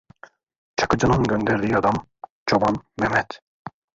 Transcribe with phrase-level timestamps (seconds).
[0.77, 2.07] Çakıcının gönderdiği adam,
[2.45, 3.39] Çoban Mehmet…